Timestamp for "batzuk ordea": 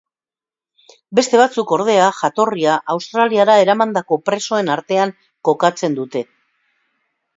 1.41-2.07